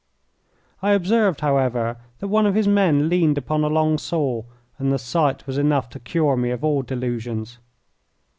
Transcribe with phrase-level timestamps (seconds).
[0.81, 4.41] I observed, however, that one of his men leaned upon a long saw,
[4.79, 7.59] and the sight was enough to cure me of all delusions.